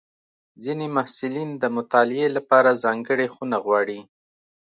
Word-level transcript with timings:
ځینې 0.63 0.85
محصلین 0.95 1.49
د 1.61 1.63
مطالعې 1.77 2.27
لپاره 2.37 2.79
ځانګړې 2.83 3.27
خونه 3.33 3.57
غواړي. 3.65 3.99